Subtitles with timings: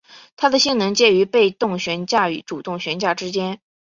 [0.35, 3.61] 它的性能介于被动悬架与主动悬架之间。